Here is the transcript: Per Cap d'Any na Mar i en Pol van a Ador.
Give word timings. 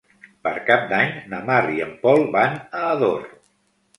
Per 0.45 0.53
Cap 0.69 0.87
d'Any 0.93 1.11
na 1.33 1.41
Mar 1.51 1.59
i 1.73 1.77
en 1.87 1.93
Pol 2.05 2.25
van 2.37 2.57
a 2.79 2.83
Ador. 2.95 3.29